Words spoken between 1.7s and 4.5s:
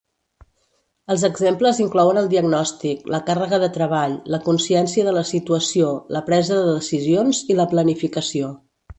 inclouen el diagnòstic, la càrrega de treball, la